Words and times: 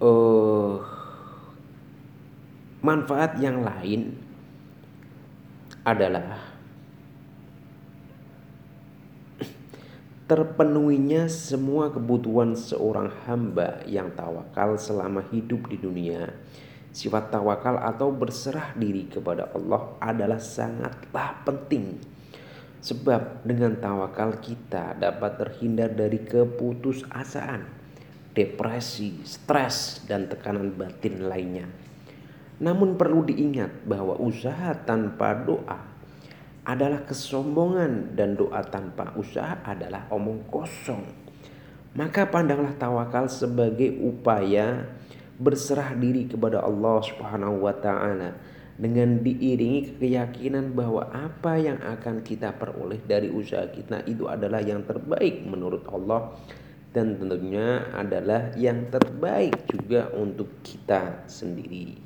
uh, 0.00 0.80
manfaat 2.84 3.40
yang 3.40 3.64
lain 3.64 4.14
adalah 5.86 6.56
terpenuhinya 10.26 11.30
semua 11.30 11.86
kebutuhan 11.94 12.58
seorang 12.58 13.14
hamba 13.24 13.86
yang 13.86 14.10
tawakal 14.10 14.74
selama 14.74 15.22
hidup 15.30 15.70
di 15.70 15.78
dunia. 15.78 16.34
Sifat 16.90 17.30
tawakal 17.30 17.78
atau 17.78 18.10
berserah 18.10 18.74
diri 18.74 19.06
kepada 19.06 19.52
Allah 19.54 19.94
adalah 20.02 20.40
sangatlah 20.42 21.44
penting. 21.46 22.00
Sebab 22.82 23.46
dengan 23.46 23.78
tawakal 23.78 24.42
kita 24.42 24.98
dapat 24.98 25.38
terhindar 25.38 25.94
dari 25.94 26.18
keputusasaan, 26.24 27.85
depresi, 28.36 29.24
stres, 29.24 30.04
dan 30.04 30.28
tekanan 30.28 30.76
batin 30.76 31.24
lainnya. 31.24 31.64
Namun 32.60 33.00
perlu 33.00 33.24
diingat 33.24 33.88
bahwa 33.88 34.20
usaha 34.20 34.76
tanpa 34.84 35.32
doa 35.32 35.80
adalah 36.68 37.08
kesombongan 37.08 38.12
dan 38.12 38.36
doa 38.36 38.60
tanpa 38.68 39.16
usaha 39.16 39.56
adalah 39.64 40.04
omong 40.12 40.44
kosong. 40.52 41.04
Maka 41.96 42.28
pandanglah 42.28 42.76
tawakal 42.76 43.24
sebagai 43.32 43.96
upaya 44.04 44.84
berserah 45.40 45.96
diri 45.96 46.28
kepada 46.28 46.60
Allah 46.60 47.00
Subhanahu 47.00 47.64
wa 47.64 47.72
taala 47.72 48.36
dengan 48.76 49.24
diiringi 49.24 49.96
keyakinan 49.96 50.76
bahwa 50.76 51.08
apa 51.08 51.56
yang 51.56 51.80
akan 51.80 52.20
kita 52.20 52.52
peroleh 52.52 53.00
dari 53.00 53.32
usaha 53.32 53.64
kita 53.64 54.04
itu 54.04 54.28
adalah 54.28 54.60
yang 54.60 54.84
terbaik 54.84 55.48
menurut 55.48 55.88
Allah 55.88 56.36
dan 56.96 57.20
tentunya 57.20 57.92
adalah 57.92 58.56
yang 58.56 58.88
terbaik 58.88 59.68
juga 59.68 60.08
untuk 60.16 60.64
kita 60.64 61.28
sendiri. 61.28 62.05